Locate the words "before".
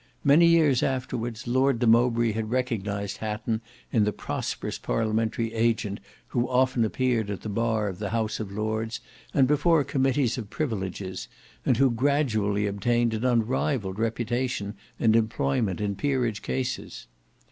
9.47-9.83